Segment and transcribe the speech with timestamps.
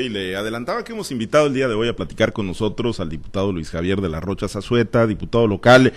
[0.00, 3.08] Y le adelantaba que hemos invitado el día de hoy a platicar con nosotros al
[3.08, 5.92] diputado Luis Javier de la Rocha Zazueta, diputado local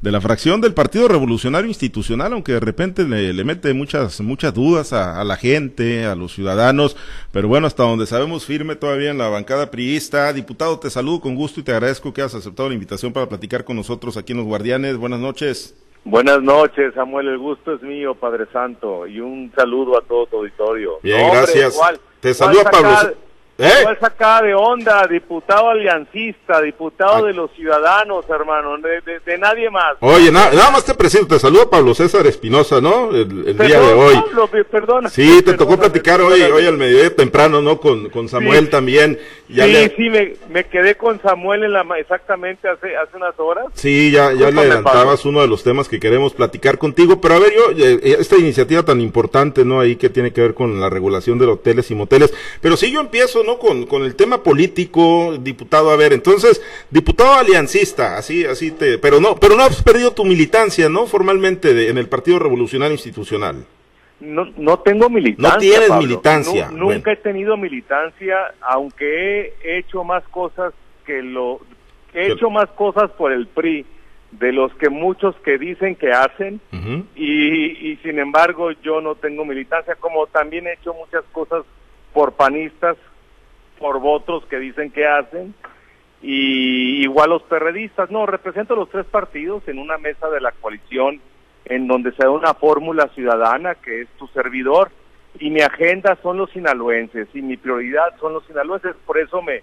[0.00, 4.94] de la fracción del Partido Revolucionario Institucional, aunque de repente le, mete muchas, muchas dudas
[4.94, 6.96] a, la gente, a los ciudadanos,
[7.30, 10.32] pero bueno, hasta donde sabemos firme todavía en la bancada priista.
[10.32, 13.64] Diputado, te saludo con gusto y te agradezco que has aceptado la invitación para platicar
[13.64, 14.96] con nosotros aquí en Los Guardianes.
[14.96, 15.76] Buenas noches.
[16.04, 17.28] Buenas noches, Samuel.
[17.28, 21.00] El gusto es mío, Padre Santo, y un saludo a todo tu auditorio.
[21.02, 21.78] Bien, gracias.
[22.18, 23.12] te saluda Pablo.
[23.62, 23.70] ¿Eh?
[23.84, 25.06] ¿Cuál sacada de onda?
[25.06, 29.94] Diputado aliancista, diputado de los ciudadanos, hermano, de, nadie más.
[30.00, 33.10] Oye, nada más te presento, te saludo Pablo César Espinosa, ¿no?
[33.10, 34.14] El, día de hoy.
[34.16, 35.08] Pablo, perdona.
[35.08, 37.78] Sí, te tocó platicar hoy, hoy al mediodía temprano, ¿no?
[37.78, 39.16] Con, con Samuel también.
[39.48, 43.66] sí, sí, me, me, quedé con Samuel en la, exactamente hace, hace unas horas.
[43.74, 47.38] Sí, ya, ya le adelantabas uno de los temas que queremos platicar contigo, pero a
[47.38, 49.78] ver, yo, eh, eh, esta iniciativa tan importante, ¿no?
[49.78, 53.00] Ahí que tiene que ver con la regulación de hoteles y moteles, pero si yo
[53.00, 53.51] empiezo, ¿no?
[53.58, 59.20] Con, con el tema político, diputado, a ver, entonces, diputado aliancista, así, así te, pero
[59.20, 61.06] no, pero no has perdido tu militancia, ¿no?
[61.06, 63.64] Formalmente en el Partido Revolucionario Institucional.
[64.20, 65.52] No, no tengo militancia.
[65.52, 66.70] No tienes militancia.
[66.70, 70.72] nunca he tenido militancia, aunque he hecho más cosas
[71.04, 71.60] que lo,
[72.14, 73.84] he hecho más cosas por el PRI
[74.32, 76.60] de los que muchos que dicen que hacen
[77.14, 81.64] y, y sin embargo yo no tengo militancia como también he hecho muchas cosas
[82.14, 82.96] por panistas,
[83.82, 85.54] por votos que dicen que hacen,
[86.22, 88.10] y igual los perredistas.
[88.12, 91.20] No, represento los tres partidos en una mesa de la coalición
[91.64, 94.90] en donde se da una fórmula ciudadana que es tu servidor,
[95.38, 99.62] y mi agenda son los sinaloenses, y mi prioridad son los sinaloenses, por eso me,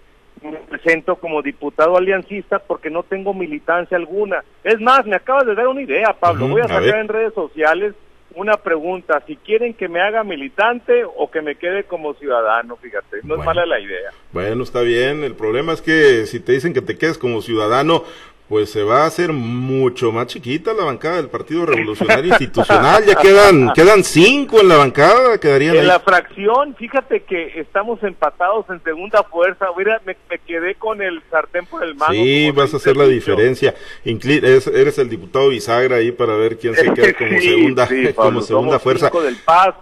[0.69, 4.43] presento como diputado aliancista porque no tengo militancia alguna.
[4.63, 6.47] Es más, me acabas de dar una idea, Pablo.
[6.47, 7.93] Voy a sacar en redes sociales
[8.35, 13.17] una pregunta, si quieren que me haga militante o que me quede como ciudadano, fíjate,
[13.23, 14.11] no es mala la idea.
[14.31, 18.03] Bueno, está bien, el problema es que si te dicen que te quedes como ciudadano,
[18.49, 23.05] pues se va a hacer mucho más chiquita la bancada del Partido Revolucionario Institucional.
[23.05, 28.65] Ya quedan quedan cinco en la bancada, quedarían En la fracción, fíjate que estamos empatados
[28.71, 29.67] en segunda fuerza.
[29.77, 30.15] Mira, me,
[30.47, 32.11] quedé con el sartén por el mano.
[32.11, 33.75] Sí, vas a hacer la diferencia.
[34.03, 39.09] eres el diputado bisagra ahí para ver quién se queda como segunda, como segunda fuerza.
[39.09, 39.75] Cinco del PAS,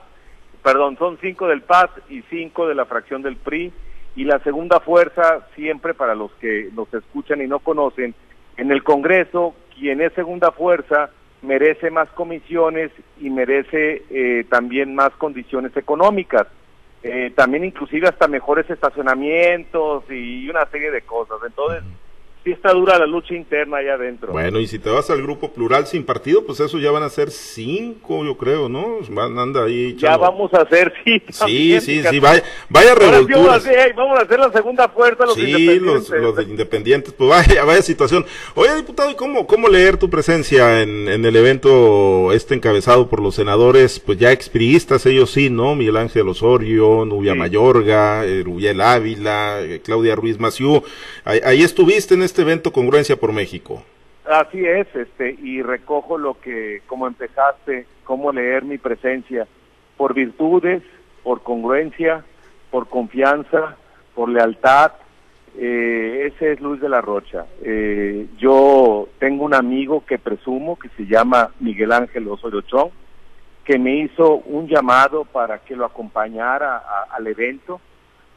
[0.62, 3.72] perdón, son cinco del PAS y cinco de la fracción del PRI.
[4.18, 8.16] Y la segunda fuerza, siempre para los que nos escuchan y no conocen,
[8.58, 15.12] en el Congreso, quien es segunda fuerza merece más comisiones y merece eh, también más
[15.12, 16.48] condiciones económicas.
[17.04, 21.38] Eh, también inclusive hasta mejores estacionamientos y una serie de cosas.
[21.46, 21.84] Entonces,
[22.48, 24.32] sí está dura la lucha interna allá adentro.
[24.32, 27.10] Bueno, y si te vas al grupo plural sin partido, pues eso ya van a
[27.10, 29.00] ser cinco, yo creo, ¿no?
[29.10, 29.98] Van, anda ahí.
[29.98, 31.22] Ya vamos a hacer, sí.
[31.30, 33.68] sí, sí, sí, vaya, vaya revolturas.
[33.98, 36.10] vamos a hacer la segunda fuerza, los independientes.
[36.10, 38.26] Los, los independientes, pues vaya, vaya situación.
[38.56, 43.22] Oye, diputado, ¿y cómo, cómo leer tu presencia en, en el evento este encabezado por
[43.22, 45.76] los senadores, pues ya expriistas, ellos sí, ¿no?
[45.76, 50.82] Miguel Ángel Osorio, Nubia Mayorga, eh, Rubiel Ávila, eh, Claudia Ruiz Maciú.
[51.26, 53.82] Ahí, ahí estuviste en este este evento Congruencia por México.
[54.24, 59.48] Así es, este, y recojo lo que, como empezaste, cómo leer mi presencia,
[59.98, 60.84] por virtudes,
[61.24, 62.24] por congruencia,
[62.70, 63.76] por confianza,
[64.14, 64.92] por lealtad.
[65.58, 67.48] Eh, ese es Luis de la Rocha.
[67.64, 72.92] Eh, yo tengo un amigo que presumo, que se llama Miguel Ángel Osorio Chong,
[73.66, 77.82] que me hizo un llamado para que lo acompañara al evento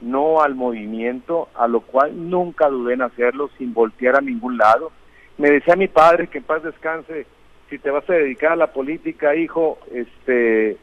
[0.00, 4.93] no al movimiento, a lo cual nunca dudé en hacerlo sin voltear a ningún lado.
[5.38, 7.27] Me decía mi padre que en paz descanse,
[7.69, 10.77] si te vas a dedicar a la política, hijo, este,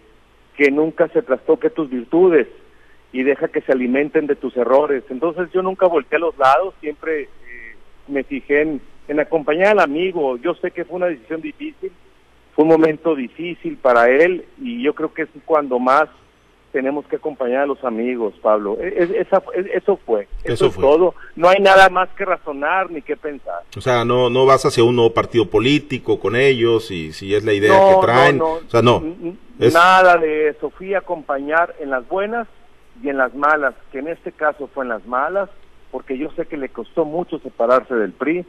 [0.55, 2.47] que nunca se trastoque tus virtudes
[3.11, 5.03] y deja que se alimenten de tus errores.
[5.09, 7.29] Entonces yo nunca volteé a los lados, siempre eh,
[8.07, 10.37] me fijé en, en acompañar al amigo.
[10.37, 11.91] Yo sé que fue una decisión difícil,
[12.55, 16.09] fue un momento difícil para él y yo creo que es cuando más
[16.71, 18.77] tenemos que acompañar a los amigos, Pablo.
[18.79, 20.83] E, eso fue, eso, fue.
[20.83, 21.15] todo.
[21.35, 23.63] No hay nada más que razonar ni que pensar.
[23.75, 27.43] O sea, no no vas hacia un nuevo partido político con ellos y si es
[27.43, 28.41] la idea que traen.
[28.41, 29.01] o sea, no.
[29.57, 30.69] Nada de eso.
[30.69, 32.47] Fui a acompañar en las buenas
[33.01, 35.49] y en las malas, que en este caso fue en las malas,
[35.91, 38.45] porque yo sé que le costó mucho separarse del PRI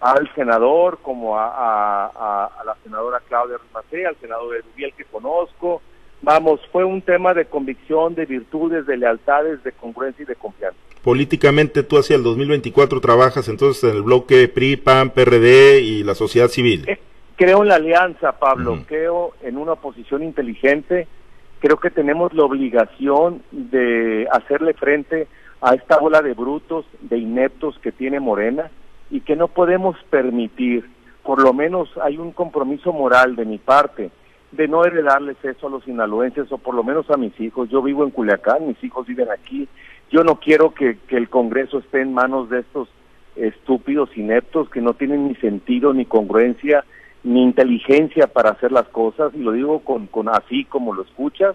[0.00, 5.82] al senador, como a, a, la senadora Claudia Rimacé, al senador Erubiel que conozco,
[6.22, 10.78] Vamos, fue un tema de convicción, de virtudes, de lealtades, de congruencia y de confianza.
[11.02, 16.14] Políticamente tú hacia el 2024 trabajas entonces en el bloque PRI, PAN, PRD y la
[16.14, 16.84] sociedad civil.
[16.88, 16.98] Eh,
[17.36, 21.06] creo en la alianza, Pablo, creo en una oposición inteligente,
[21.60, 25.28] creo que tenemos la obligación de hacerle frente
[25.60, 28.70] a esta bola de brutos, de ineptos que tiene Morena
[29.10, 30.84] y que no podemos permitir,
[31.22, 34.10] por lo menos hay un compromiso moral de mi parte,
[34.52, 37.68] de no heredarles eso a los sinaloenses o por lo menos a mis hijos.
[37.68, 39.68] Yo vivo en Culiacán, mis hijos viven aquí.
[40.10, 42.88] Yo no quiero que, el Congreso esté en manos de estos
[43.36, 46.84] estúpidos ineptos que no tienen ni sentido, ni congruencia,
[47.24, 51.54] ni inteligencia para hacer las cosas, y lo digo con, con así como lo escuchas.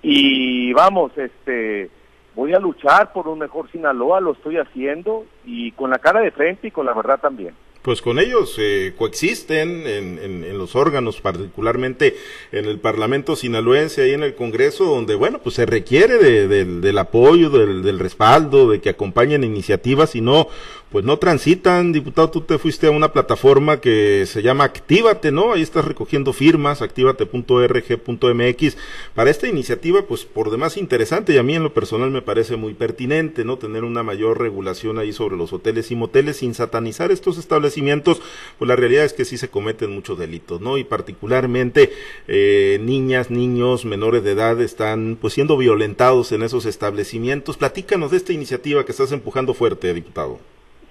[0.00, 1.90] Y vamos, este,
[2.34, 6.30] voy a luchar por un mejor Sinaloa, lo estoy haciendo, y con la cara de
[6.30, 11.20] frente y con la verdad también pues con ellos eh, coexisten en, en, los órganos,
[11.20, 12.16] particularmente
[12.52, 17.50] en el Parlamento sinaloense, y en el Congreso, donde, bueno, pues se requiere del apoyo,
[17.50, 20.48] del, del, respaldo, de que acompañen iniciativas y no
[20.92, 25.54] pues no transitan, diputado, tú te fuiste a una plataforma que se llama Actívate, ¿no?
[25.54, 28.76] Ahí estás recogiendo firmas, actívate.rg.mx,
[29.14, 32.56] para esta iniciativa, pues por demás interesante y a mí en lo personal me parece
[32.56, 33.56] muy pertinente, ¿no?
[33.56, 38.20] Tener una mayor regulación ahí sobre los hoteles y moteles sin satanizar estos establecimientos,
[38.58, 40.76] pues la realidad es que sí se cometen muchos delitos, ¿no?
[40.76, 41.90] Y particularmente
[42.28, 47.56] eh, niñas, niños, menores de edad están pues siendo violentados en esos establecimientos.
[47.56, 50.38] Platícanos de esta iniciativa que estás empujando fuerte, diputado.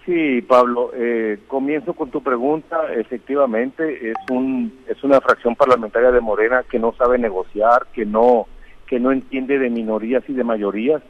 [0.06, 2.92] Sí, Pablo, eh, comienzo con tu pregunta.
[2.94, 8.48] Efectivamente, es un es una fracción parlamentaria de Morena que no sabe negociar, que no
[8.88, 11.04] que no entiende de minorías y de mayorías,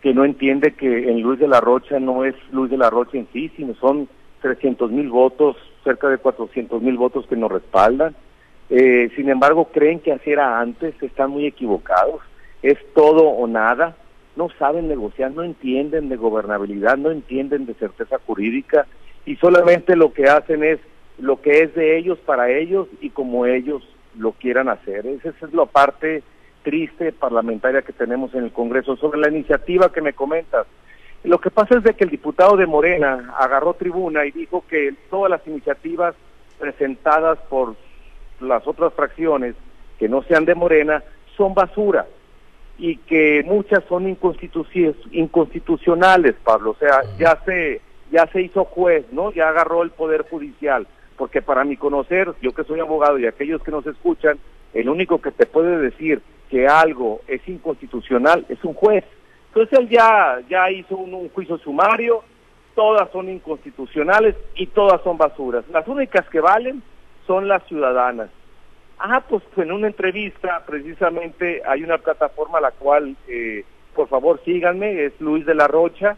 [0.00, 3.18] que no entiende que en Luis de la Rocha no es Luis de la Rocha
[3.18, 4.08] en sí, sino son
[4.40, 8.14] 300 mil votos, cerca de 400 mil votos que nos respaldan.
[8.70, 12.20] Eh, sin embargo, creen que así era antes, están muy equivocados.
[12.62, 13.96] Es todo o nada
[14.38, 18.86] no saben negociar, no entienden de gobernabilidad, no entienden de certeza jurídica
[19.26, 20.78] y solamente lo que hacen es
[21.18, 23.82] lo que es de ellos para ellos y como ellos
[24.16, 25.06] lo quieran hacer.
[25.08, 26.22] Esa es la parte
[26.62, 28.96] triste parlamentaria que tenemos en el Congreso.
[28.96, 30.68] Sobre la iniciativa que me comentas,
[31.24, 34.94] lo que pasa es de que el diputado de Morena agarró tribuna y dijo que
[35.10, 36.14] todas las iniciativas
[36.60, 37.74] presentadas por
[38.40, 39.56] las otras fracciones
[39.98, 41.02] que no sean de Morena
[41.36, 42.06] son basura
[42.78, 46.70] y que muchas son inconstitucionales, Pablo.
[46.70, 47.80] O sea, ya se,
[48.12, 49.32] ya se hizo juez, ¿no?
[49.32, 50.86] Ya agarró el Poder Judicial.
[51.16, 54.38] Porque para mi conocer, yo que soy abogado y aquellos que nos escuchan,
[54.72, 59.04] el único que te puede decir que algo es inconstitucional es un juez.
[59.48, 62.22] Entonces él ya, ya hizo un juicio sumario,
[62.76, 65.64] todas son inconstitucionales y todas son basuras.
[65.72, 66.80] Las únicas que valen
[67.26, 68.30] son las ciudadanas.
[68.98, 73.64] Ah, pues en una entrevista precisamente hay una plataforma a la cual, eh,
[73.94, 76.16] por favor síganme, es Luis de la Rocha,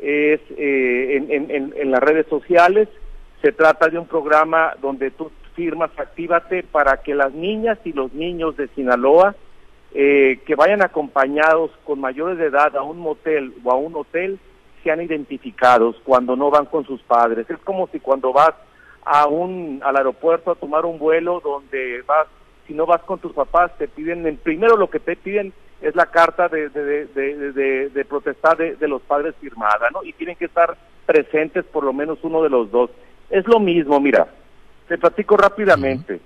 [0.00, 2.88] es eh, en, las redes sociales,
[3.42, 8.12] se trata de un programa donde tú firmas Actívate para que las niñas y los
[8.12, 9.36] niños de Sinaloa
[9.94, 14.38] eh, que vayan acompañados con mayores de edad a un motel o a un hotel
[14.82, 17.48] sean identificados cuando no van con sus padres.
[17.48, 18.54] Es como si cuando vas
[19.06, 22.26] a un al aeropuerto a tomar un vuelo donde vas
[22.66, 25.94] si no vas con tus papás te piden en, primero lo que te piden es
[25.94, 30.46] la carta de, de, de, de protestar de, los padres firmada no y tienen que
[30.46, 30.76] estar
[31.06, 32.90] presentes por lo menos uno de los dos.
[33.30, 34.26] Es lo mismo mira
[34.88, 36.20] te platico rápidamente.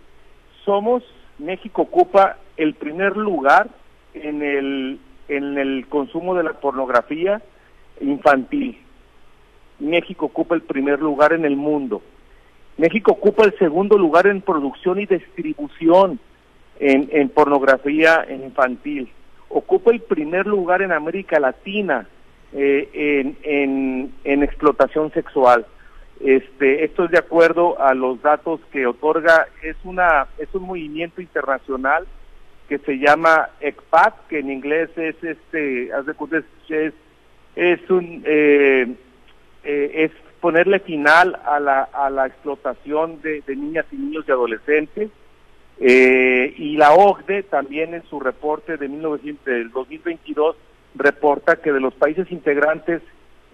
[0.65, 1.03] Somos
[1.39, 3.69] México ocupa el primer lugar
[4.15, 4.99] en el
[5.29, 7.43] en el consumo de la pornografía
[8.01, 8.79] infantil.
[9.81, 12.01] México ocupa el primer lugar en el mundo
[12.81, 16.19] México ocupa el segundo lugar en producción y distribución
[16.79, 19.11] en, pornografía infantil.
[19.51, 22.09] Ocupa el primer lugar en América Latina
[22.55, 25.67] eh, en, explotación sexual.
[26.21, 31.21] Este, esto es de acuerdo a los datos que otorga, es una, es un movimiento
[31.21, 32.07] internacional
[32.67, 36.95] que se llama ECPAC, que en inglés es este, es,
[37.57, 38.95] es un eh,
[39.65, 45.11] eh, es ponerle final a la, a la explotación de, niñas y niños y adolescentes.
[45.79, 50.57] Eh, y la OCDE también en su reporte de 1900, del 2022
[50.95, 53.01] reporta que de los países integrantes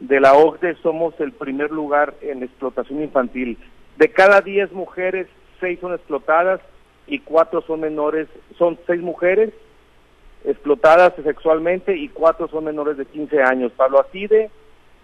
[0.01, 3.59] de la OCDE somos el primer lugar en explotación infantil.
[3.97, 5.29] De cada 10 mujeres,
[5.61, 6.61] 6 son explotadas
[7.07, 8.29] y 4 son menores,
[8.59, 9.53] son 6 mujeres
[10.45, 13.73] explotadas sexualmente y 4 son menores de 15 años.
[13.77, 14.27] Pablo, así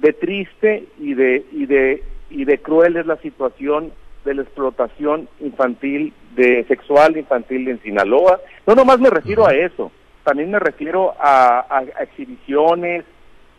[0.02, 3.92] de triste y de, y de, y de cruel es la situación
[4.24, 8.40] de la explotación infantil, de sexual infantil en Sinaloa.
[8.66, 9.92] No nomás me refiero a eso,
[10.24, 13.04] también me refiero a, exhibiciones,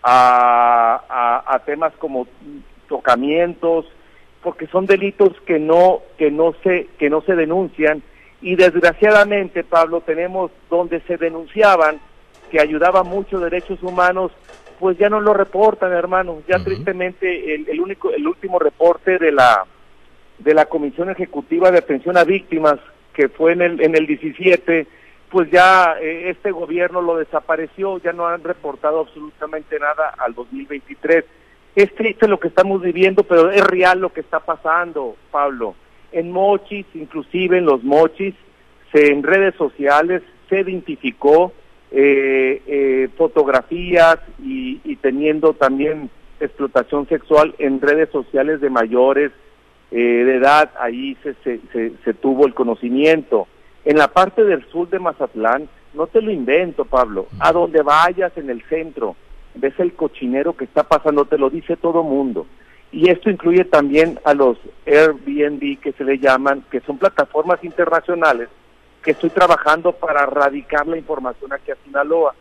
[0.03, 2.27] a, a, temas como
[2.89, 3.85] tocamientos,
[4.41, 8.03] porque son delitos que no, que no se, que no se denuncian.
[8.41, 12.01] Y desgraciadamente, Pablo, tenemos donde se denunciaban
[12.53, 14.31] que ayudaba mucho derechos humanos,
[14.79, 16.43] pues ya no lo reportan, hermano.
[16.47, 19.65] Ya tristemente el, único, el último reporte de la
[20.37, 22.75] de la Comisión Ejecutiva de Atención a Víctimas,
[23.13, 24.85] que fue en el en el 17,
[25.31, 31.25] pues ya eh, este gobierno lo desapareció, ya no han reportado absolutamente nada al 2023.
[31.75, 35.73] Es triste lo que estamos viviendo, pero es real lo que está pasando, Pablo.
[36.11, 38.35] En Mochis, inclusive en los Mochis,
[38.91, 41.51] se, en redes sociales se identificó
[41.95, 46.09] eh, eh, fotografías y, teniendo también
[46.39, 49.31] explotación sexual en redes sociales de mayores
[49.91, 53.47] eh, de edad, ahí se, se, se, tuvo el conocimiento.
[53.85, 58.35] En la parte del sur de Mazatlán, no te lo invento, Pablo, a donde vayas
[58.37, 59.15] en el centro,
[59.53, 62.47] ves el cochinero que está pasando, te lo dice todo mundo.
[62.91, 64.57] Y esto incluye también a los
[64.87, 68.49] Airbnb que se le llaman, que son plataformas internacionales
[69.03, 72.33] que estoy trabajando para radicar la información aquí a Sinaloa.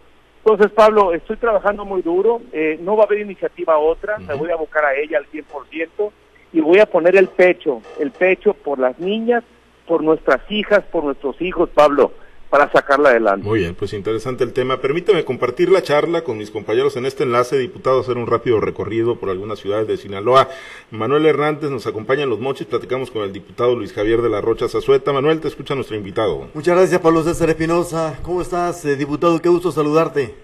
[0.44, 4.50] Entonces, Pablo, estoy trabajando muy duro, eh, no va a haber iniciativa otra, me voy
[4.50, 6.12] a abocar a ella al 100%
[6.52, 9.44] y voy a poner el pecho, el pecho por las niñas,
[9.86, 12.12] por nuestras hijas, por nuestros hijos, Pablo
[12.52, 13.48] para sacarla adelante.
[13.48, 14.76] Muy bien, pues interesante el tema.
[14.76, 19.18] Permítame compartir la charla con mis compañeros en este enlace, diputado, hacer un rápido recorrido
[19.18, 20.50] por algunas ciudades de Sinaloa.
[20.90, 24.42] Manuel Hernández nos acompaña en Los Mochis, platicamos con el diputado Luis Javier de la
[24.42, 25.14] Rocha Zazueta.
[25.14, 26.48] Manuel, te escucha nuestro invitado.
[26.52, 28.18] Muchas gracias, Pablo César Espinosa.
[28.22, 29.40] ¿Cómo estás, eh, diputado?
[29.40, 30.34] Qué gusto saludarte.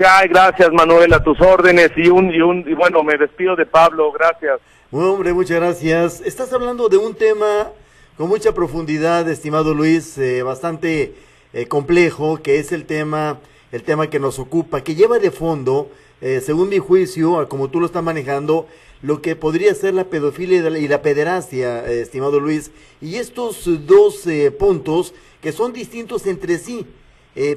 [0.00, 3.64] Ay, gracias, Manuel, a tus órdenes y un, y un, y bueno, me despido de
[3.64, 4.60] Pablo, gracias.
[4.90, 6.20] Bueno, hombre, muchas gracias.
[6.20, 7.68] Estás hablando de un tema
[8.18, 11.14] con mucha profundidad, estimado Luis, eh, bastante
[11.54, 13.40] eh, complejo, que es el tema,
[13.72, 15.90] el tema que nos ocupa, que lleva de fondo,
[16.20, 18.66] eh, según mi juicio, como tú lo estás manejando,
[19.00, 24.24] lo que podría ser la pedofilia y la, pederastia, eh, estimado Luis, y estos dos
[24.58, 26.84] puntos que son distintos entre sí,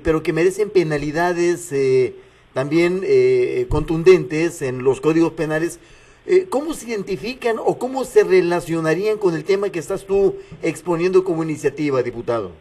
[0.04, 1.74] pero que merecen penalidades
[2.54, 3.04] también
[3.68, 5.80] contundentes en los códigos penales.
[6.52, 11.42] ¿Cómo se identifican o cómo se relacionarían con el tema que estás tú exponiendo como
[11.42, 12.52] iniciativa, diputado?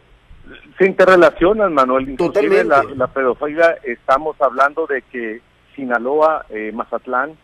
[0.81, 2.09] Se interrelacionan, Manuel.
[2.09, 5.39] Inclusive la, la, pedofilia, estamos hablando de que
[5.75, 7.37] Sinaloa, eh, Mazatlán,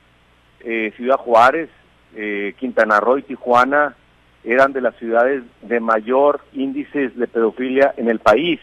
[0.62, 1.70] eh, Ciudad Juárez,
[2.16, 3.96] eh, Quintana Roo y Tijuana
[4.44, 8.60] eran de las ciudades de mayor índices de pedofilia en el país.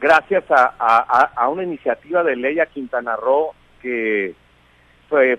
[0.00, 4.34] gracias a, a, una iniciativa de ley a Quintana Roo que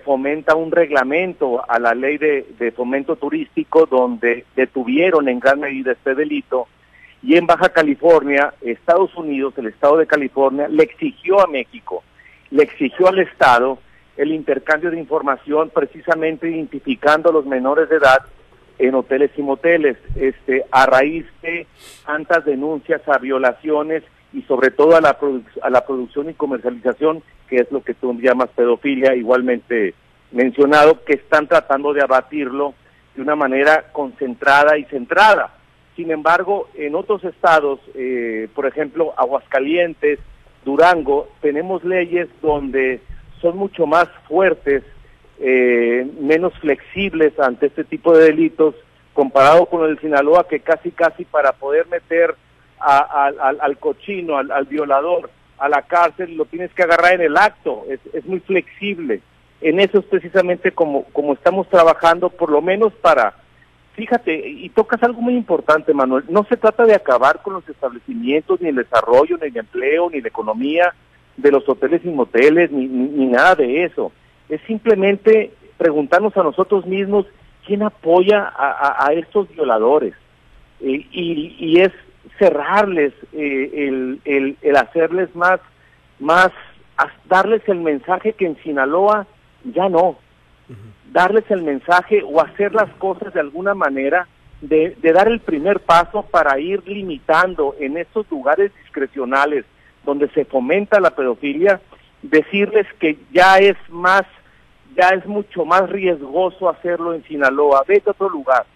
[0.04, 6.14] fomenta un reglamento a la ley de, fomento turístico donde detuvieron en gran medida este
[6.14, 6.66] delito
[7.22, 12.04] y en Baja California, Estados Unidos, el Estado de California, le exigió a México,
[12.50, 13.78] le exigió al Estado
[14.16, 18.20] el intercambio de información precisamente identificando a los menores de edad
[18.78, 21.66] en hoteles y moteles, este, a raíz de
[22.04, 24.02] tantas denuncias a violaciones
[24.32, 25.16] y sobre todo a la,
[25.62, 29.94] a la producción y comercialización, que es lo que tú llamas pedofilia, igualmente
[30.32, 32.74] mencionado, que están tratando de abatirlo
[33.14, 35.54] de una manera concentrada y centrada.
[35.94, 40.18] Sin embargo, en otros estados, eh, por ejemplo, Aguascalientes,
[40.64, 43.00] Durango, tenemos leyes donde
[43.40, 44.82] son mucho más fuertes,
[45.38, 48.74] eh, menos flexibles ante este tipo de delitos,
[49.14, 52.34] comparado con el Sinaloa, que casi casi para poder meter
[52.78, 58.00] al, cochino, al, violador, a la cárcel, lo tienes que agarrar en el acto, es,
[58.12, 59.20] es muy flexible.
[59.60, 63.34] En eso es precisamente como, como estamos trabajando, por lo menos para,
[63.94, 68.60] fíjate, y tocas algo muy importante, Manuel, no se trata de acabar con los establecimientos,
[68.60, 70.92] ni el desarrollo, ni el empleo, ni la economía
[71.36, 74.12] de los hoteles y moteles, ni, ni, nada de eso.
[74.48, 77.26] Es simplemente preguntarnos a nosotros mismos
[77.66, 80.14] quién apoya a, a, estos violadores.
[80.80, 81.92] Eh, y, y, es
[82.38, 85.60] cerrarles, eh, el, el, el, hacerles más,
[86.18, 86.50] más,
[87.26, 89.26] darles el mensaje que en Sinaloa
[89.64, 90.18] ya no,
[91.12, 94.26] darles el mensaje o hacer las cosas de alguna manera,
[94.60, 99.64] de, de dar el primer paso para ir limitando en estos lugares discrecionales
[100.04, 101.80] donde se fomenta la pedofilia,
[102.22, 104.22] decirles que ya es más,
[104.96, 108.66] ya es mucho más riesgoso hacerlo en Sinaloa, vete a otro lugar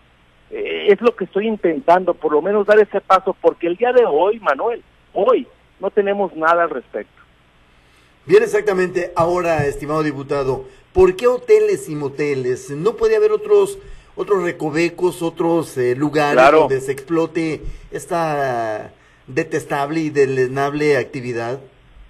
[0.50, 3.92] eh, es lo que estoy intentando, por lo menos dar ese paso, porque el día
[3.92, 5.47] de hoy, Manuel, hoy
[5.78, 7.23] no tenemos nada al respecto.
[8.26, 9.12] Bien, exactamente.
[9.16, 12.71] Ahora, estimado diputado, ¿por qué hoteles y moteles?
[12.71, 13.78] ¿No puede haber otros
[14.16, 18.92] otros recovecos, otros eh, lugares donde se explote esta
[19.26, 21.61] detestable y deleznable actividad?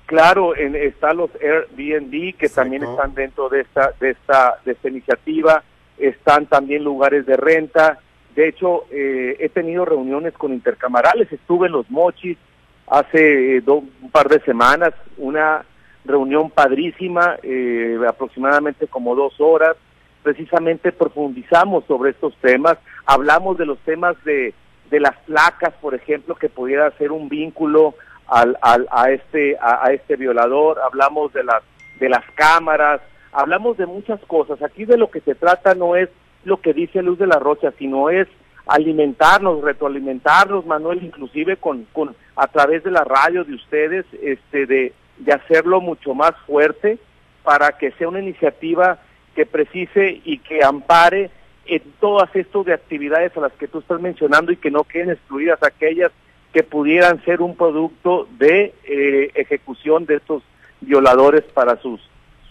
[0.06, 4.88] Claro, en, están los Airbnb que también están dentro de esta, de esta, de esta
[4.88, 5.62] iniciativa.
[5.98, 8.00] Están también lugares de renta
[8.40, 12.38] de hecho, eh, he tenido reuniones con intercamarales, estuve en Los Mochis,
[12.86, 15.62] hace eh, un par de semanas, una
[16.06, 19.76] reunión padrísima, eh, aproximadamente como dos horas,
[20.22, 24.54] precisamente profundizamos sobre estos temas, hablamos de los temas de,
[24.90, 27.94] de las placas, por ejemplo, que pudiera ser un vínculo
[28.26, 31.62] al, al, a, este, a este violador, hablamos de las,
[31.98, 34.62] de las cámaras, hablamos de muchas cosas.
[34.62, 36.08] Aquí de lo que se trata no es
[36.44, 38.28] lo que dice Luz de la Rocha, sino es
[38.66, 44.92] alimentarnos, retroalimentarnos, Manuel, inclusive con, con a través de la radio de ustedes, este, de,
[45.18, 46.98] de hacerlo mucho más fuerte
[47.42, 48.98] para que sea una iniciativa
[49.34, 51.30] que precise y que ampare
[51.66, 55.10] en todas estas de actividades a las que tú estás mencionando y que no queden
[55.10, 56.12] excluidas aquellas
[56.52, 60.42] que pudieran ser un producto de eh, ejecución de estos
[60.80, 62.00] violadores para sus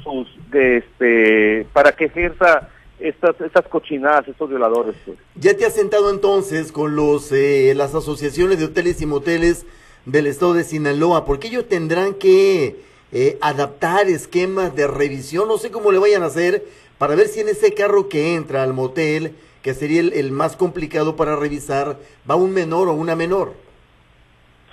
[0.03, 2.69] sus de este para que ejerza
[2.99, 5.17] estas estas cochinadas estos violadores pues.
[5.35, 9.65] ya te has sentado entonces con los eh, las asociaciones de hoteles y moteles
[10.05, 11.25] del estado de Sinaloa.
[11.25, 12.77] Porque ellos tendrán que
[13.11, 16.63] eh, adaptar esquemas de revisión no sé cómo le vayan a hacer
[16.97, 20.55] para ver si en ese carro que entra al motel que sería el, el más
[20.55, 21.97] complicado para revisar
[22.29, 23.53] va un menor o una menor.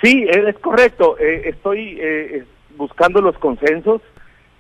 [0.03, 1.17] Sí es correcto.
[1.19, 2.45] Eh, estoy eh,
[2.77, 4.03] buscando los consensos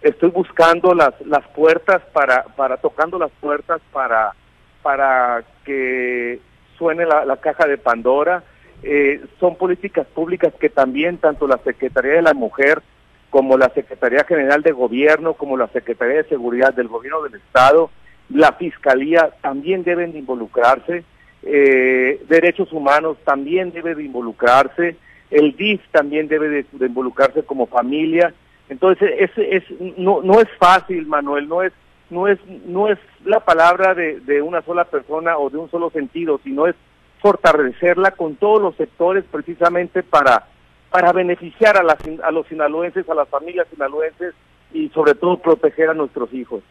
[0.02, 4.34] estoy buscando las las puertas para para tocando las puertas para
[4.82, 6.40] para que
[6.78, 8.44] suene la, caja de Pandora.
[8.82, 12.82] Eh, son políticas públicas que también tanto la Secretaría de la Mujer
[13.30, 17.90] como la Secretaría General de Gobierno como la Secretaría de Seguridad del Gobierno del Estado
[18.30, 21.04] la Fiscalía también deben de involucrarse.
[21.42, 24.96] Eh, derechos humanos también debe de involucrarse.
[25.30, 28.34] El DIF también debe de, de involucrarse como familia
[28.68, 29.62] entonces, es, es,
[29.96, 31.72] no, no es fácil, Manuel, no es,
[32.10, 35.90] no es, no es la palabra de, de una sola persona o de un solo
[35.90, 36.74] sentido, sino es
[37.20, 40.48] fortalecerla con todos los sectores precisamente para,
[40.90, 44.34] para beneficiar a, las, a los sinaloenses, a las familias sinaloenses
[44.72, 46.62] y sobre todo proteger a nuestros hijos.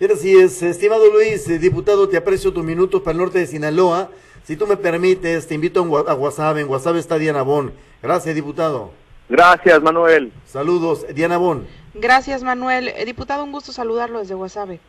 [0.00, 4.10] Así es, estimado Luis, eh, diputado, te aprecio tus minutos para el norte de Sinaloa.
[4.44, 6.56] Si tú me permites, te invito a WhatsApp.
[6.56, 7.70] En WhatsApp está Diana Bon.
[8.02, 8.92] Gracias, diputado.
[9.30, 10.32] Gracias, Manuel.
[10.44, 11.64] Saludos, Diana Bon.
[11.94, 12.88] Gracias, Manuel.
[12.88, 14.80] Eh, diputado, un gusto saludarlo desde Guasave.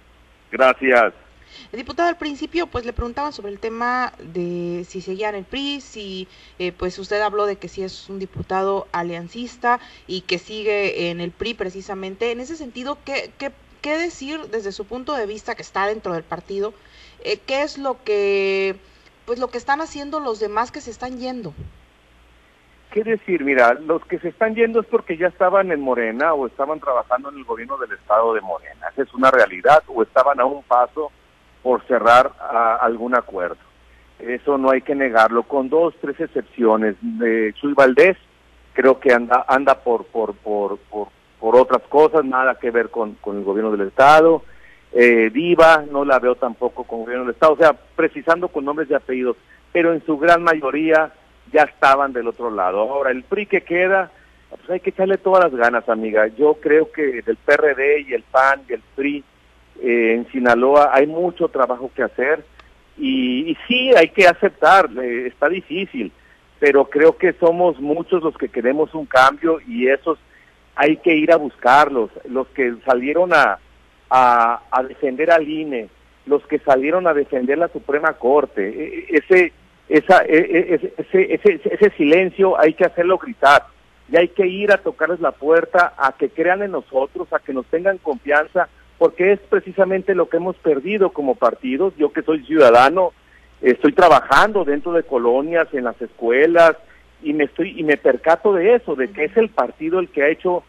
[0.51, 1.13] Gracias.
[1.71, 5.43] El diputado al principio pues le preguntaban sobre el tema de si seguía en el
[5.43, 6.27] PRI, si
[6.58, 11.21] eh, pues usted habló de que si es un diputado aliancista y que sigue en
[11.21, 12.32] el PRI precisamente.
[12.32, 13.51] En ese sentido, ¿qué, qué,
[13.82, 16.73] qué decir desde su punto de vista que está dentro del partido?
[17.23, 18.75] Eh, ¿Qué es lo que
[19.25, 21.54] pues lo que están haciendo los demás que se están yendo?
[22.91, 23.45] ¿Qué decir?
[23.45, 27.30] Mira, los que se están yendo es porque ya estaban en Morena o estaban trabajando
[27.30, 28.89] en el gobierno del estado de Morena.
[28.91, 29.82] Esa es una realidad.
[29.88, 31.10] O estaban a un paso
[31.63, 32.34] por cerrar
[32.82, 33.56] algún acuerdo.
[34.19, 36.95] Eso no hay que negarlo, con dos, tres excepciones.
[37.01, 38.17] De Chuy Valdés,
[38.73, 41.08] creo que anda, anda por, por, por, por,
[41.39, 44.43] por otras cosas, nada que ver con, con el gobierno del estado.
[44.91, 47.54] Eh, Diva, no la veo tampoco con el gobierno del estado.
[47.54, 49.38] O sea, precisando con nombres y apellidos.
[49.71, 51.13] Pero en su gran mayoría
[51.51, 52.79] ya estaban del otro lado.
[52.81, 54.11] Ahora, el PRI que queda,
[54.49, 56.27] pues hay que echarle todas las ganas, amiga.
[56.27, 59.23] Yo creo que del PRD y el PAN y el PRI
[59.81, 62.43] eh, en Sinaloa hay mucho trabajo que hacer
[62.97, 64.89] y, y sí, hay que aceptar,
[65.25, 66.11] está difícil,
[66.59, 70.19] pero creo que somos muchos los que queremos un cambio y esos
[70.75, 73.59] hay que ir a buscarlos, los que salieron a,
[74.09, 75.89] a, a defender al INE,
[76.25, 79.53] los que salieron a defender la Suprema Corte, e, e, ese
[79.91, 83.63] esa, e, e, ese, ese, ese silencio hay que hacerlo gritar
[84.10, 87.54] y hay que ir a tocarles la puerta a que crean en nosotros, a que
[87.54, 91.93] nos tengan confianza, porque es precisamente lo que hemos perdido como partidos.
[91.97, 93.12] Yo que soy ciudadano,
[93.62, 96.77] estoy trabajando dentro de colonias, en las escuelas,
[97.21, 100.23] y me estoy y me percato de eso, de que es el partido el que
[100.23, 100.63] ha hecho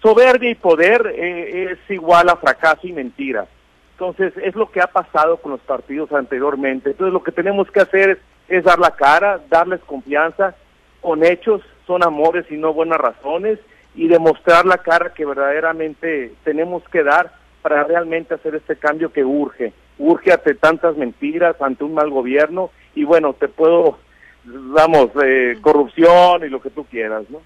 [0.00, 3.46] soberbia y poder eh, es igual a fracaso y mentira.
[3.92, 6.90] Entonces, es lo que ha pasado con los partidos anteriormente.
[6.90, 10.54] Entonces, lo que tenemos que hacer es es dar la cara, darles confianza,
[11.00, 13.58] con hechos, son amores y no buenas razones,
[13.94, 17.32] y demostrar la cara que verdaderamente tenemos que dar
[17.62, 22.70] para realmente hacer este cambio que urge, urge ante tantas mentiras, ante un mal gobierno,
[22.94, 23.98] y bueno, te puedo,
[24.44, 27.40] damos, eh, corrupción y lo que tú quieras, ¿no?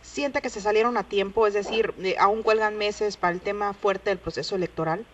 [0.00, 1.46] ¿Siente que se salieron a tiempo?
[1.46, 5.04] Es decir, eh, ¿aún cuelgan meses para el tema fuerte del proceso electoral?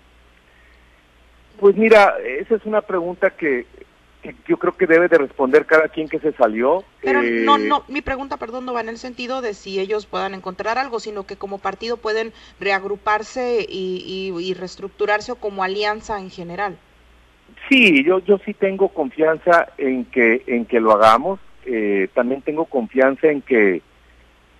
[1.61, 3.67] Pues mira, esa es una pregunta que
[4.47, 6.85] yo creo que debe de responder cada quien que se salió.
[7.03, 7.43] Pero eh...
[7.45, 10.79] no, no, mi pregunta, perdón, no va en el sentido de si ellos puedan encontrar
[10.79, 16.31] algo, sino que como partido pueden reagruparse y, y, y reestructurarse o como alianza en
[16.31, 16.79] general.
[17.69, 21.41] Sí, yo, yo sí tengo confianza en que, en que lo hagamos.
[21.67, 23.81] Eh, también tengo confianza en que,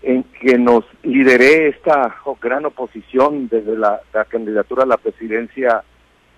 [0.03, 5.85] en que nos lideré esta gran oposición desde la, candidatura a la presidencia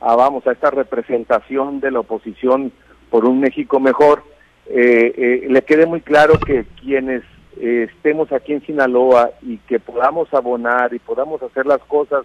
[0.01, 2.73] a, vamos, a esta representación de la oposición
[3.11, 4.23] por un México mejor,
[4.69, 7.23] eh, eh, le quede muy claro que quienes
[7.61, 12.25] eh, estemos aquí en Sinaloa y que podamos abonar y podamos hacer las cosas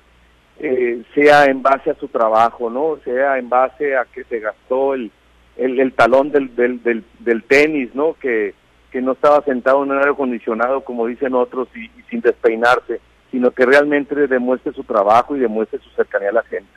[1.15, 2.99] sea en base a su trabajo, ¿no?
[3.03, 5.09] Sea en base a que se gastó el,
[5.57, 8.13] el, talón del, del, del, del tenis, ¿no?
[8.13, 8.53] Que,
[8.91, 12.99] que no estaba sentado en un aire acondicionado, como dicen otros, y, sin despeinarse,
[13.31, 16.69] sino que realmente demuestre su trabajo y demuestre su cercanía a la gente.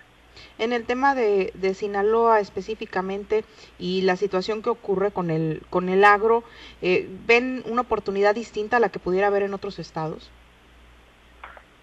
[0.59, 3.44] En el tema de, Sinaloa específicamente
[3.79, 6.44] y la situación que ocurre con el, con el agro,
[6.83, 10.31] eh, ¿ven una oportunidad distinta a la que pudiera haber en otros estados?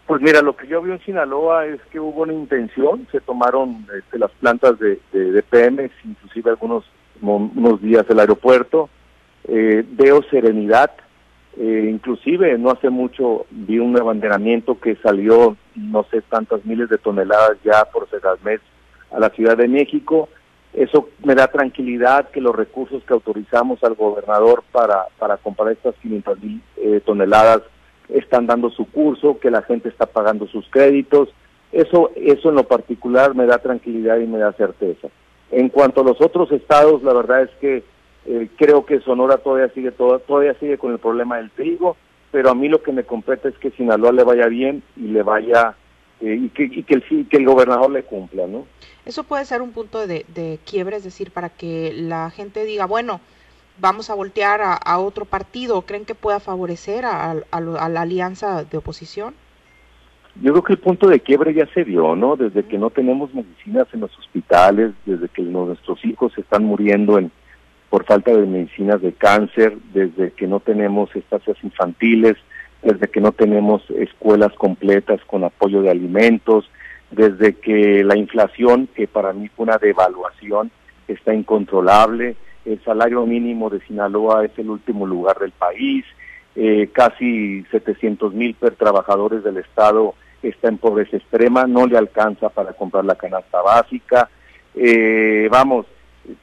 [0.07, 3.87] Pues mira, lo que yo vi en Sinaloa es que hubo una intención, se tomaron
[3.97, 6.83] este, las plantas de, de, de inclusive algunos
[7.21, 8.89] unos días el aeropuerto,
[9.47, 10.91] eh, veo serenidad,
[11.57, 16.97] eh, inclusive no hace mucho vi un abanderamiento que salió no sé tantas miles de
[16.97, 18.07] toneladas ya por
[18.43, 18.59] mes
[19.11, 20.29] a la Ciudad de México.
[20.73, 25.95] Eso me da tranquilidad que los recursos que autorizamos al gobernador para, para comprar estas
[25.95, 27.61] 500 mil eh, toneladas
[28.09, 31.29] están dando su curso, que la gente está pagando sus créditos.
[31.71, 35.09] Eso, eso en lo particular me da tranquilidad y me da certeza.
[35.51, 37.83] En cuanto a los otros estados, la verdad es que
[38.25, 41.97] eh, creo que Sonora todavía sigue todavía sigue con el problema del trigo,
[42.31, 45.21] pero a mí lo que me compete es que Sinaloa le vaya bien y le
[45.23, 45.75] vaya
[46.21, 48.65] eh, y, que, y que, el, que el gobernador le cumpla, ¿no?
[49.05, 52.85] Eso puede ser un punto de, de quiebre, es decir, para que la gente diga,
[52.85, 53.19] bueno,
[53.79, 55.81] vamos a voltear a, otro partido.
[55.81, 59.33] ¿Creen que pueda favorecer a, a, la alianza de oposición?
[60.41, 62.37] Yo creo que el punto de quiebre ya se dio, ¿no?
[62.37, 67.31] Desde que no tenemos medicinas en los hospitales, desde que nuestros hijos están muriendo en,
[67.91, 72.37] por falta de medicinas de cáncer, desde que no tenemos estancias infantiles,
[72.81, 76.71] desde que no tenemos escuelas completas con apoyo de alimentos,
[77.11, 80.71] desde que la inflación, que para mí fue una devaluación,
[81.09, 86.05] está incontrolable, el salario mínimo de Sinaloa es el último lugar del país,
[86.55, 92.71] eh, casi 700 mil trabajadores del Estado está en pobreza extrema, no le alcanza para
[92.71, 94.29] comprar la canasta básica,
[94.75, 95.87] eh, vamos,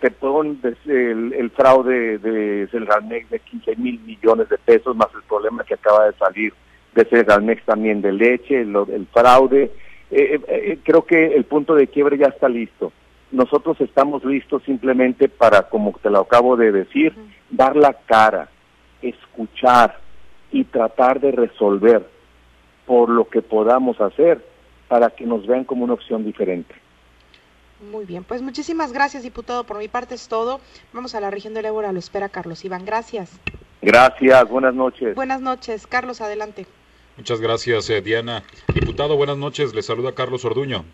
[0.00, 5.64] perdón, el, el fraude de Celramex de 15 mil millones de pesos, más el problema
[5.64, 6.52] que acaba de salir
[6.94, 9.64] de Celramex también de leche, el, fraude.
[9.64, 9.70] Eh,
[10.10, 12.92] eh, eh, creo que el punto de quiebre ya está listo.
[13.30, 17.14] Nosotros estamos listos simplemente para, como te lo acabo de decir,
[17.50, 18.48] dar la cara,
[19.02, 19.98] escuchar
[20.50, 22.08] y tratar de resolver
[22.86, 24.42] por lo que podamos hacer
[24.88, 26.74] para que nos vean como una opción diferente.
[27.80, 29.64] Muy bien, pues muchísimas gracias, diputado.
[29.64, 30.60] Por mi parte es todo.
[30.92, 32.84] Vamos a la región del Ébora, lo espera Carlos Iván.
[32.84, 33.38] Gracias.
[33.80, 35.14] Gracias, buenas noches.
[35.14, 36.66] Buenas noches, Carlos, adelante.
[37.16, 38.42] Muchas gracias, eh, Diana.
[38.74, 39.74] Diputado, buenas noches.
[39.74, 40.84] Le saluda Carlos Orduño.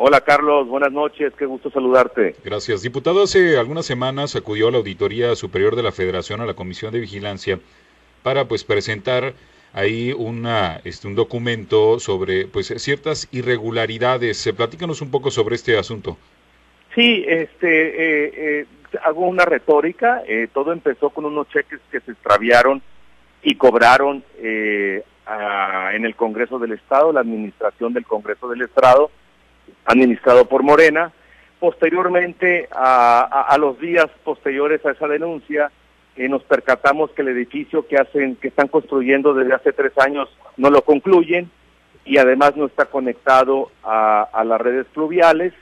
[0.00, 2.36] Hola Carlos, buenas noches, qué gusto saludarte.
[2.44, 2.82] Gracias.
[2.82, 6.92] Diputado, hace algunas semanas acudió a la Auditoría Superior de la Federación a la Comisión
[6.92, 7.58] de Vigilancia
[8.22, 9.34] para pues presentar
[9.72, 14.46] ahí una, este, un documento sobre pues ciertas irregularidades.
[14.46, 16.16] Eh, platícanos un poco sobre este asunto.
[16.94, 18.66] Sí, este, eh, eh,
[19.04, 20.22] hago una retórica.
[20.52, 22.82] todo empezó con unos cheques que se extraviaron
[23.42, 29.10] y cobraron en el Congreso del Estado, la administración del Congreso del Estado,
[29.84, 31.12] administrado por Morena.
[31.60, 35.70] Posteriormente, a los días posteriores a esa denuncia,
[36.18, 40.28] eh, nos percatamos que el edificio que hacen, que están construyendo desde hace tres años
[40.56, 41.48] no lo concluyen
[42.04, 45.54] y además no está conectado a, las redes fluviales.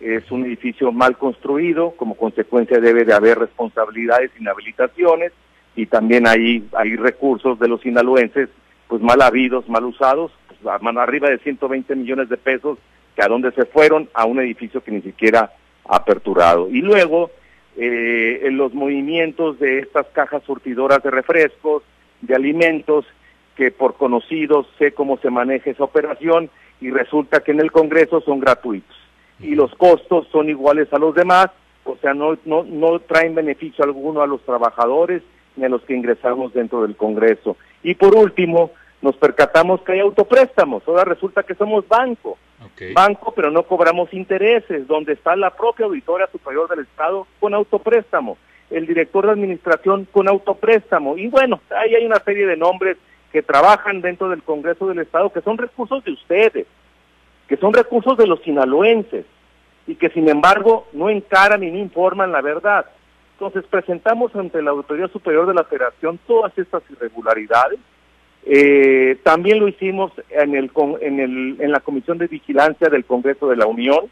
[0.00, 5.32] Es un edificio mal construido, como consecuencia debe de haber responsabilidades, inhabilitaciones
[5.76, 8.48] y también hay, hay recursos de los sinaloenses
[8.86, 12.78] pues mal habidos, mal usados, pues, arriba de 120 millones de pesos
[13.14, 15.52] que a dónde se fueron a un edificio que ni siquiera
[15.86, 16.70] ha aperturado.
[16.70, 17.30] Y luego
[17.80, 21.84] eh, en los movimientos de estas cajas surtidoras de refrescos,
[22.20, 23.06] de alimentos,
[23.54, 28.20] que por conocidos sé cómo se maneja esa operación y resulta que en el Congreso
[28.20, 28.96] son gratuitos.
[29.38, 31.50] Y los costos son iguales a los demás,
[31.84, 35.22] o sea, no, no, no traen beneficio alguno a los trabajadores
[35.54, 37.56] ni a los que ingresamos dentro del Congreso.
[37.84, 42.38] Y por último, nos percatamos que hay autopréstamos, ahora resulta que somos banco
[42.94, 48.36] banco, pero no cobramos intereses, donde está la propia Auditoria Superior del Estado con autopréstamo,
[48.70, 52.96] el director de administración con autopréstamo, y bueno, ahí hay una serie de nombres
[53.32, 56.66] que trabajan dentro del Congreso del Estado que son recursos de ustedes,
[57.46, 59.24] que son recursos de los sinaloenses,
[59.86, 62.86] y que sin embargo no encaran y no informan la verdad.
[63.32, 67.80] Entonces presentamos ante la Auditoría Superior de la Federación todas estas irregularidades,
[68.44, 70.70] Eh, también lo hicimos en, el,
[71.00, 74.06] en, el, en la Comisión de Vigilancia del Congreso de la Unión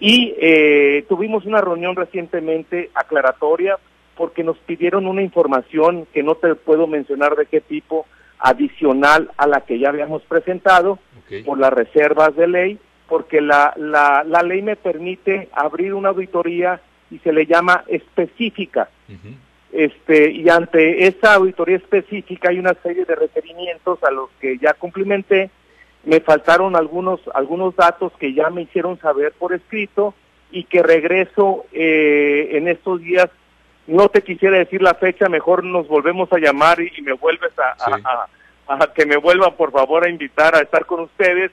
[0.00, 3.78] y eh, tuvimos una reunión recientemente aclaratoria
[4.16, 8.06] porque nos pidieron una información que no te puedo mencionar de qué tipo,
[8.38, 10.98] adicional a la que ya habíamos presentado
[11.44, 16.80] por las reservas de ley, porque la, la, la ley me permite abrir una auditoría
[17.10, 18.88] y se le llama específica.
[19.72, 24.74] Este, y ante esa auditoría específica hay una serie de requerimientos a los que ya
[24.74, 25.50] cumplimenté.
[26.04, 30.14] Me faltaron algunos, algunos datos que ya me hicieron saber por escrito
[30.50, 33.28] y que regreso eh, en estos días.
[33.86, 38.26] No te quisiera decir la fecha, mejor nos volvemos a llamar y, me vuelves a,
[38.68, 41.50] a, que me vuelvan por favor a invitar a estar con ustedes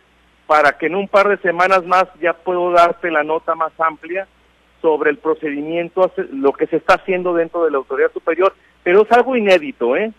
[0.47, 4.27] para que en un par de semanas más ya puedo darte la nota más amplia
[4.81, 9.11] sobre el procedimiento, lo que se está haciendo dentro de la autoridad superior, pero es
[9.11, 10.11] algo inédito, ¿eh?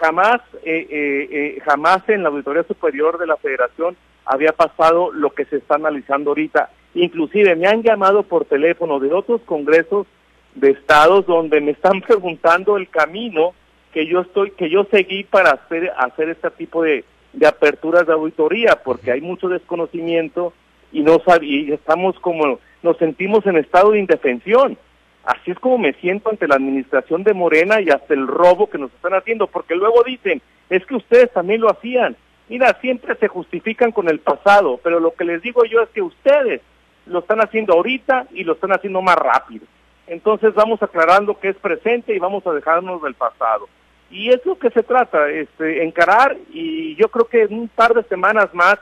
[0.00, 5.30] Jamás, eh, eh, eh, jamás en la auditoría superior de la Federación había pasado lo
[5.30, 6.70] que se está analizando ahorita.
[6.94, 10.06] Inclusive me han llamado por teléfono de otros congresos
[10.54, 13.52] de estados donde me están preguntando el camino
[13.92, 18.12] que yo estoy, que yo seguí para hacer, hacer este tipo de, de aperturas de
[18.12, 20.52] auditoría, porque hay mucho desconocimiento
[20.92, 24.78] y no y estamos como nos sentimos en estado de indefensión.
[25.24, 28.78] Así es como me siento ante la administración de Morena y hasta el robo que
[28.78, 32.16] nos están haciendo, porque luego dicen, es que ustedes también lo hacían.
[32.48, 36.00] Mira, siempre se justifican con el pasado, pero lo que les digo yo es que
[36.00, 36.60] ustedes
[37.06, 39.66] lo están haciendo ahorita y lo están haciendo más rápido.
[40.06, 43.68] Entonces vamos aclarando que es presente y vamos a dejarnos del pasado.
[44.12, 47.94] Y es lo que se trata, este, encarar y yo creo que en un par
[47.94, 48.78] de semanas más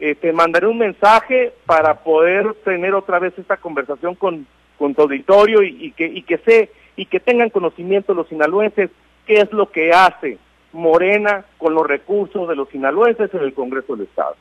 [0.00, 4.46] eh, te mandaré un mensaje para poder tener otra vez esta conversación con,
[4.78, 8.90] con tu auditorio y, que, y que sé y que tengan conocimiento los sinaloenses
[9.26, 10.38] qué es lo que hace
[10.72, 14.36] Morena con los recursos de los sinaloenses en el Congreso del Estado.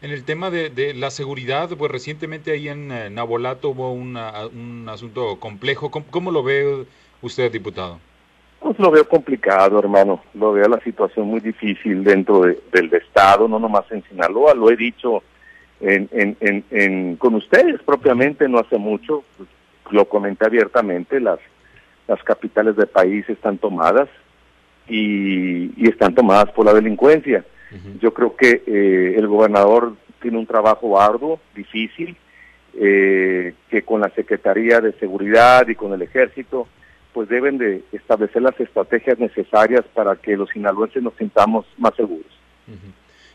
[0.00, 5.40] En el tema de, la seguridad, pues recientemente ahí en eh, Nabolato hubo un asunto
[5.40, 5.90] complejo.
[5.90, 6.86] ¿Cómo, lo ve
[7.20, 7.98] usted, diputado?
[8.60, 10.22] Pues lo veo complicado, hermano.
[10.34, 14.54] Lo veo la situación muy difícil dentro del Estado, no nomás en Sinaloa.
[14.54, 15.22] Lo he dicho
[15.80, 19.24] en, en, en, con ustedes propiamente no hace mucho.
[19.36, 19.48] Pues,
[19.90, 21.20] lo comenté abiertamente.
[21.20, 21.38] Las,
[22.06, 24.08] las capitales del país están tomadas
[24.88, 27.44] y, y están tomadas por la delincuencia.
[28.00, 29.92] Yo creo que eh, el gobernador
[30.22, 32.16] tiene un trabajo arduo, difícil,
[32.74, 36.66] eh, que con la Secretaría de Seguridad y con el Ejército
[37.12, 42.26] pues deben de establecer las estrategias necesarias para que los sinaloenses nos sintamos más seguros.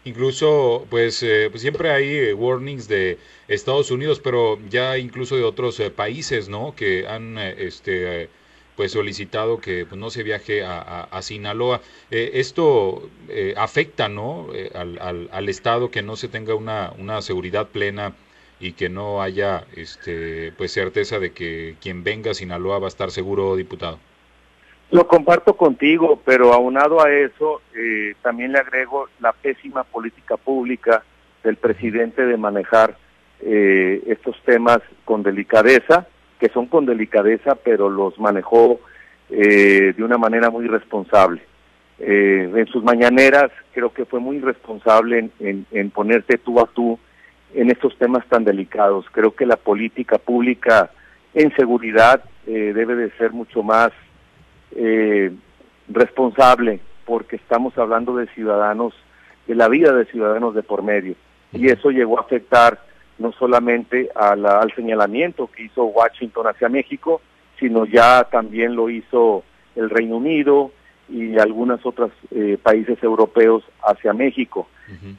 [0.05, 5.43] Incluso, pues, eh, pues, siempre hay eh, warnings de Estados Unidos, pero ya incluso de
[5.43, 6.75] otros eh, países, ¿no?
[6.75, 8.29] Que han, este,
[8.75, 11.81] pues, solicitado que pues, no se viaje a, a, Sinaloa.
[12.11, 13.09] esto
[13.55, 14.47] afecta, ¿no?
[14.73, 18.13] Al, al, al, Estado que no se tenga una, una seguridad plena
[18.63, 22.87] y que no haya este pues certeza de que quien venga a Sinaloa va a
[22.87, 23.99] estar seguro, diputado.
[24.89, 31.03] Lo comparto contigo, pero aunado a eso, eh, también le agrego la pésima política pública
[31.43, 32.95] del presidente de manejar
[33.41, 36.07] eh, estos temas con delicadeza,
[36.39, 38.79] que son con delicadeza, pero los manejó
[39.29, 41.41] eh, de una manera muy responsable.
[41.99, 46.97] en sus mañaneras creo que fue muy responsable en, en ponerte tú a tú
[47.53, 49.05] en estos temas tan delicados.
[49.11, 50.91] Creo que la política pública
[51.33, 53.91] en seguridad eh, debe de ser mucho más
[54.75, 55.31] eh,
[55.87, 58.93] responsable porque estamos hablando de ciudadanos,
[59.47, 61.15] de la vida de ciudadanos de por medio.
[61.51, 62.79] Y eso llegó a afectar
[63.19, 67.21] no solamente al señalamiento que hizo Washington hacia México,
[67.59, 69.43] sino ya también lo hizo
[69.75, 70.71] el Reino Unido,
[71.09, 74.67] y algunos otros eh, países europeos hacia México.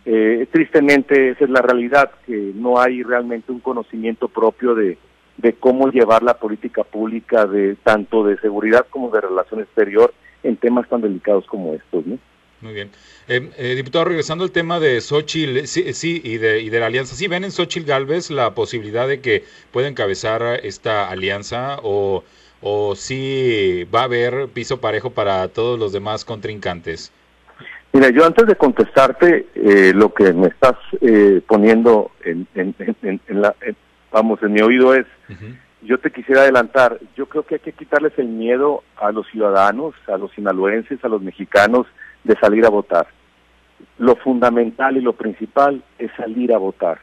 [0.04, 4.98] Eh, tristemente esa es la realidad, que no hay realmente un conocimiento propio de,
[5.38, 10.56] de cómo llevar la política pública de tanto de seguridad como de relación exterior en
[10.56, 12.06] temas tan delicados como estos.
[12.06, 12.18] ¿no?
[12.60, 12.90] Muy bien.
[13.26, 17.16] Eh, diputado, regresando al tema de Xochitl sí, sí, y, de, y de la alianza,
[17.16, 22.22] ¿sí ven en Xochitl Galvez la posibilidad de que pueda encabezar esta alianza o
[22.66, 27.12] o si va a haber piso parejo para todos los demás contrincantes?
[27.94, 33.40] Mira, yo antes de contestarte eh, lo que me estás eh, poniendo en, en, en,
[33.40, 33.54] la,
[34.10, 35.06] vamos, en mi oído es,
[35.80, 39.94] yo te quisiera adelantar, yo creo que hay que quitarles el miedo a los ciudadanos,
[40.08, 41.86] a los sinaloenses, a los mexicanos
[42.24, 43.06] de salir a votar.
[43.98, 46.98] Lo fundamental y lo principal es salir a votar.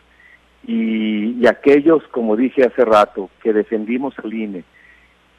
[0.67, 4.65] Y, y aquellos, como dije hace rato, que defendimos al INE,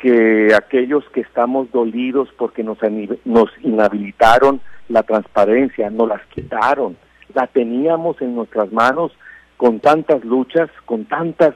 [0.03, 2.79] que aquellos que estamos dolidos porque nos,
[3.25, 6.97] nos inhabilitaron la transparencia, nos las quitaron,
[7.33, 9.13] la teníamos en nuestras manos
[9.57, 11.55] con tantas luchas, con tantas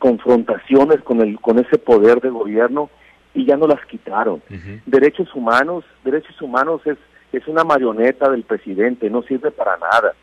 [0.00, 2.90] confrontaciones con el con ese poder de gobierno
[3.34, 4.42] y ya no las quitaron.
[4.84, 6.98] Derechos humanos, derechos humanos es
[7.32, 10.14] es una marioneta del presidente, no sirve para nada.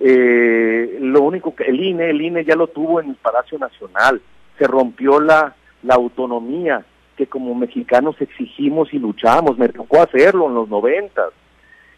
[0.00, 4.20] Eh, lo único que el INE, el INE ya lo tuvo en el Palacio Nacional,
[4.58, 6.84] se rompió la, la autonomía
[7.16, 11.30] que como mexicanos exigimos y luchamos, me tocó hacerlo en los noventas.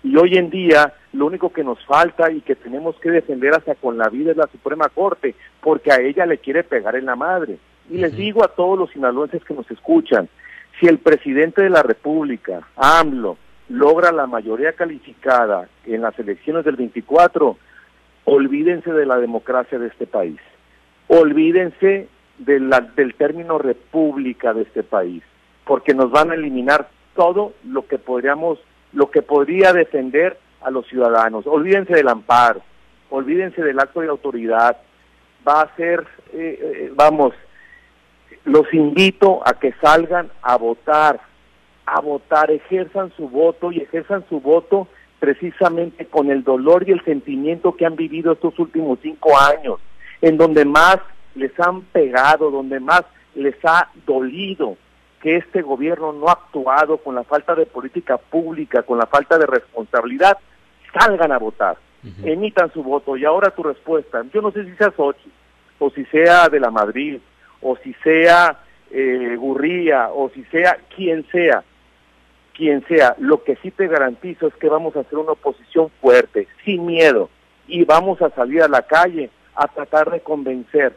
[0.03, 3.75] Y hoy en día lo único que nos falta y que tenemos que defender hasta
[3.75, 7.17] con la vida es la Suprema Corte, porque a ella le quiere pegar en la
[7.17, 7.59] madre.
[7.91, 10.29] Y les digo a todos los sinaloenses que nos escuchan,
[10.79, 13.37] si el presidente de la República, AMLO,
[13.69, 17.59] logra la mayoría calificada en las elecciones del 24,
[18.25, 20.41] olvídense de la democracia de este país,
[21.09, 22.09] olvídense
[22.41, 25.23] de la, del término república de este país,
[25.65, 28.59] porque nos van a eliminar todo lo que podríamos,
[28.93, 31.47] lo que podría defender a los ciudadanos.
[31.47, 32.63] Olvídense del amparo,
[33.11, 34.79] olvídense del acto de autoridad.
[35.47, 37.35] Va a ser, eh, eh, vamos,
[38.45, 41.21] los invito a que salgan a votar,
[41.85, 47.05] a votar, ejerzan su voto y ejerzan su voto precisamente con el dolor y el
[47.05, 49.79] sentimiento que han vivido estos últimos cinco años,
[50.23, 50.97] en donde más
[51.35, 53.03] les han pegado, donde más
[53.35, 54.77] les ha dolido
[55.21, 59.39] que este gobierno no ha actuado con la falta de política pública, con la falta
[59.39, 60.39] de responsabilidad,
[60.99, 61.77] salgan a votar,
[62.25, 63.17] emitan su voto.
[63.17, 65.31] Y ahora tu respuesta, yo no sé si sea Sochi,
[65.79, 67.19] o si sea de la Madrid,
[67.61, 71.63] o si sea eh, Gurría, o si sea quien sea,
[72.55, 76.49] quien sea, lo que sí te garantizo es que vamos a hacer una oposición fuerte,
[76.65, 77.31] sin miedo,
[77.67, 80.95] y vamos a salir a la calle a tratar de convencer,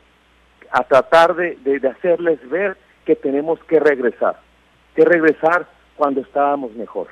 [0.74, 4.40] a tratar de, de, hacerles ver que tenemos que regresar,
[4.96, 7.08] que regresar cuando estábamos mejor.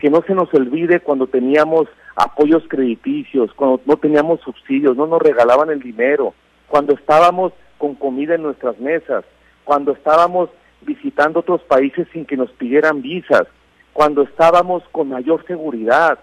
[0.00, 1.86] Que no se nos olvide cuando teníamos
[2.16, 6.34] apoyos crediticios, cuando no teníamos subsidios, no nos regalaban el dinero,
[6.66, 9.24] cuando estábamos con comida en nuestras mesas,
[9.62, 13.46] cuando estábamos visitando otros países sin que nos pidieran visas,
[13.92, 16.18] cuando estábamos con mayor seguridad.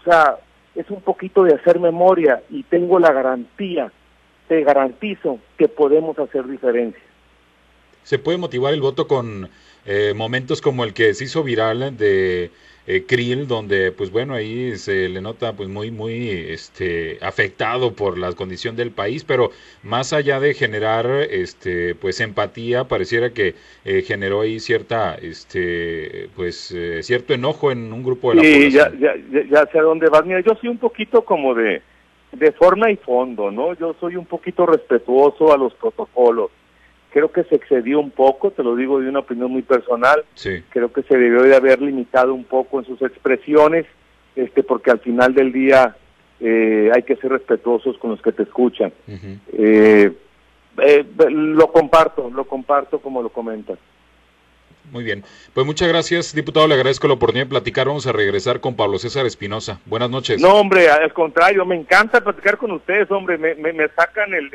[0.00, 0.36] O sea,
[0.74, 3.92] es un poquito de hacer memoria y tengo la garantía,
[4.48, 7.02] te garantizo que podemos hacer diferencia.
[8.02, 9.50] ¿Se puede motivar el voto con
[9.84, 12.50] eh, momentos como el que se hizo viral de
[12.90, 18.16] eh, Krill, donde pues bueno, ahí se le nota pues muy, muy este, afectado por
[18.16, 19.50] la condición del país, pero
[19.82, 26.72] más allá de generar este, pues empatía, pareciera que eh, generó ahí cierta, este, pues
[26.74, 29.12] eh, cierto enojo en un grupo de la sí, Ya, ya,
[29.50, 30.24] ya sé a dónde vas.
[30.24, 31.82] Mira, yo soy un poquito como de,
[32.32, 33.74] de forma y fondo, ¿no?
[33.74, 36.50] Yo soy un poquito respetuoso a los protocolos
[37.10, 40.24] creo que se excedió un poco, te lo digo de una opinión muy personal,
[40.70, 43.86] creo que se debió de haber limitado un poco en sus expresiones,
[44.36, 45.96] este, porque al final del día
[46.40, 48.92] eh, hay que ser respetuosos con los que te escuchan.
[49.52, 50.12] Eh,
[50.80, 53.78] eh, lo comparto, lo comparto como lo comentas.
[54.90, 55.24] Muy bien.
[55.54, 56.66] Pues muchas gracias, diputado.
[56.66, 57.86] Le agradezco la oportunidad de platicar.
[57.86, 59.80] Vamos a regresar con Pablo César Espinosa.
[59.86, 60.40] Buenas noches.
[60.40, 63.36] No, hombre, al contrario, me encanta platicar con ustedes, hombre.
[63.38, 64.50] Me, me, sacan el,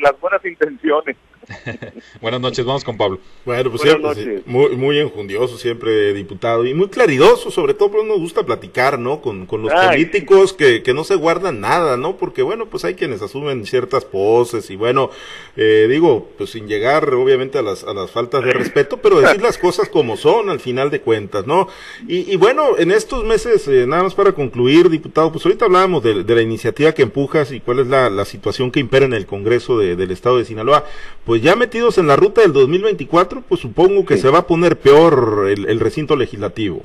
[0.00, 1.16] las buenas intenciones.
[2.20, 3.20] Buenas noches, vamos con Pablo.
[3.44, 8.18] Bueno, pues siempre, muy, muy enjundioso siempre, diputado, y muy claridoso, sobre todo, porque nos
[8.18, 9.20] gusta platicar, ¿no?
[9.20, 12.16] Con, con los políticos que, que no se guardan nada, ¿no?
[12.16, 15.10] Porque, bueno, pues hay quienes asumen ciertas poses, y bueno,
[15.56, 19.40] eh, digo, pues sin llegar, obviamente, a las, a las faltas de respeto, pero decir
[19.40, 21.68] las cosas como son, al final de cuentas, ¿no?
[22.08, 26.02] Y, y bueno, en estos meses, eh, nada más para concluir, diputado, pues ahorita hablábamos
[26.02, 29.14] de, de, la iniciativa que empujas y cuál es la, la situación que impera en
[29.14, 30.84] el Congreso de, del Estado de Sinaloa,
[31.24, 34.78] pues ya metidos en la ruta del 2024, pues supongo que se va a poner
[34.78, 36.82] peor el, recinto legislativo.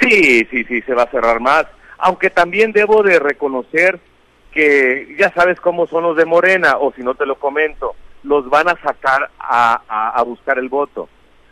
[0.00, 1.66] Sí, sí, sí, se va a cerrar más.
[1.98, 4.00] Aunque también debo de reconocer
[4.52, 8.48] que ya sabes cómo son los de Morena, o si no te lo comento, los
[8.48, 11.08] van a sacar a, a, buscar el voto.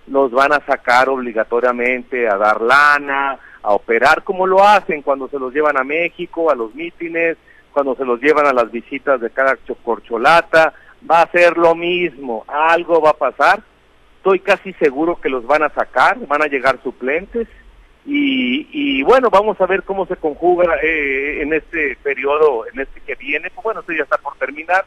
[0.07, 5.38] Los van a sacar obligatoriamente a dar lana, a operar como lo hacen cuando se
[5.38, 7.37] los llevan a México, a los mítines,
[7.73, 10.75] cuando se los llevan a las visitas de cada corcholata,
[11.11, 13.63] va a ser lo mismo, algo va a pasar,
[14.17, 17.48] estoy casi seguro que los van a sacar, van a llegar suplentes.
[18.05, 23.00] Y, y bueno, vamos a ver cómo se conjuga eh, en este periodo, en este
[23.00, 24.85] que viene, pues bueno, esto ya está por terminar,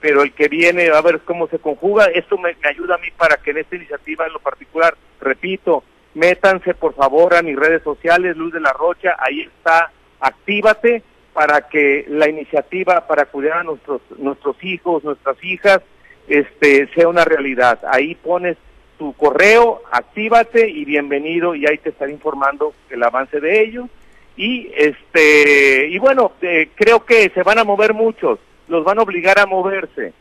[0.00, 3.08] pero el que viene, a ver cómo se conjuga, esto me, me ayuda a mí
[3.16, 5.82] para que en esta iniciativa en lo particular, repito,
[6.14, 9.90] métanse por favor a mis redes sociales, Luz de la Rocha, ahí está,
[10.20, 11.02] actívate,
[11.32, 15.80] para que la iniciativa para cuidar a nuestros nuestros hijos, nuestras hijas,
[16.28, 17.80] este sea una realidad.
[17.90, 18.56] Ahí pones
[18.98, 23.88] tu correo, actívate y bienvenido y ahí te estaré informando el avance de ellos.
[24.36, 29.02] Y este y bueno, eh, creo que se van a mover muchos, los van a
[29.02, 30.12] obligar a moverse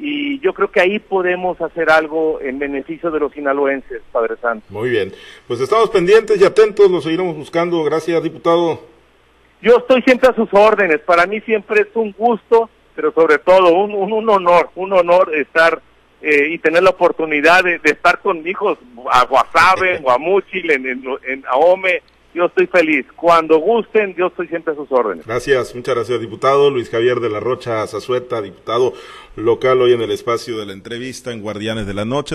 [0.00, 4.64] y yo creo que ahí podemos hacer algo en beneficio de los sinaloenses, Padre Santo.
[4.70, 5.12] Muy bien,
[5.46, 7.84] pues estamos pendientes y atentos, los seguiremos buscando.
[7.84, 8.80] Gracias, diputado.
[9.62, 13.74] Yo estoy siempre a sus órdenes, para mí siempre es un gusto, pero sobre todo
[13.74, 15.80] un, un, honor, un honor estar
[16.22, 18.78] eh, y tener la oportunidad de, estar con hijos
[19.10, 22.02] a Guasave, en Guamuchil, en, en, en Ahome,
[22.34, 23.06] yo estoy feliz.
[23.16, 25.26] Cuando gusten, yo estoy siempre a sus órdenes.
[25.26, 28.92] Gracias, muchas gracias, diputado Luis Javier de la Rocha Zazueta, diputado
[29.36, 32.28] local hoy en el espacio de la entrevista en Guardianes de la Noche.